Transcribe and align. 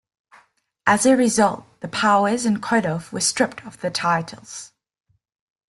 As 0.87 1.05
a 1.05 1.15
result, 1.15 1.63
the 1.81 1.87
Powers 1.87 2.43
and 2.47 2.59
Koloff 2.59 3.11
were 3.11 3.19
stripped 3.21 3.63
of 3.67 3.81
the 3.81 3.91
titles. 3.91 4.71